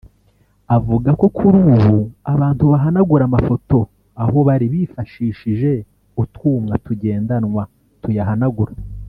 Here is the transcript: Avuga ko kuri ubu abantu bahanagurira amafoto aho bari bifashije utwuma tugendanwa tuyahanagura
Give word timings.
Avuga 0.75 1.09
ko 1.19 1.25
kuri 1.37 1.57
ubu 1.73 1.95
abantu 2.33 2.63
bahanagurira 2.71 3.25
amafoto 3.27 3.77
aho 4.23 4.37
bari 4.47 4.65
bifashije 4.73 5.71
utwuma 6.23 6.73
tugendanwa 6.85 7.63
tuyahanagura 8.03 8.73